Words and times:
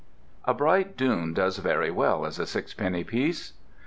A 0.45 0.53
bright 0.55 0.97
dune 0.97 1.35
does 1.35 1.57
very 1.59 1.91
well 1.91 2.25
as 2.25 2.39
a 2.39 2.47
sixpenny 2.47 3.03
piece. 3.03 3.53